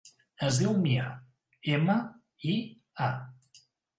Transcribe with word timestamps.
Es 0.45 0.55
diu 0.61 0.71
Mia: 0.85 1.09
ema, 1.75 1.99
i, 2.55 2.57
a. 3.09 3.13